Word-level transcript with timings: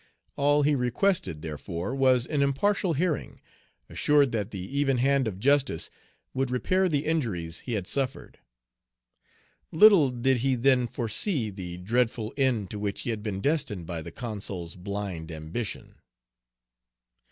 All 0.35 0.63
he 0.63 0.73
requested, 0.73 1.43
therefore, 1.43 1.93
was 1.93 2.25
an 2.25 2.41
impartial 2.41 2.93
hearing, 2.93 3.39
assured 3.87 4.31
that 4.31 4.49
the 4.49 4.57
even 4.79 4.97
hand 4.97 5.27
of 5.27 5.37
Justice 5.37 5.91
would 6.33 6.49
repair 6.49 6.89
the 6.89 7.05
injuries 7.05 7.59
he 7.59 7.73
had 7.73 7.85
suffered. 7.85 8.39
Little 9.71 10.09
did 10.09 10.37
he 10.37 10.55
then 10.55 10.87
foresee 10.87 11.51
the 11.51 11.77
dreadful 11.77 12.33
end 12.35 12.71
to 12.71 12.79
which 12.79 13.01
he 13.01 13.11
had 13.11 13.21
been 13.21 13.41
destined 13.41 13.85
by 13.85 14.01
the 14.01 14.11
Consul's 14.11 14.75
blind 14.75 15.31
ambition. 15.31 15.99